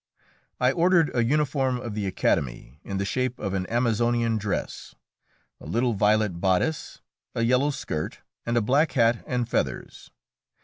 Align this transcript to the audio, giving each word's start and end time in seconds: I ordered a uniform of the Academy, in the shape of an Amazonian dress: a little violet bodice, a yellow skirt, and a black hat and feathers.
I 0.59 0.71
ordered 0.71 1.15
a 1.15 1.23
uniform 1.23 1.79
of 1.79 1.93
the 1.93 2.07
Academy, 2.07 2.79
in 2.83 2.97
the 2.97 3.05
shape 3.05 3.37
of 3.37 3.53
an 3.53 3.69
Amazonian 3.69 4.39
dress: 4.39 4.95
a 5.59 5.67
little 5.67 5.93
violet 5.93 6.41
bodice, 6.41 7.01
a 7.35 7.43
yellow 7.43 7.69
skirt, 7.69 8.21
and 8.43 8.57
a 8.57 8.61
black 8.61 8.93
hat 8.93 9.23
and 9.27 9.47
feathers. 9.47 10.09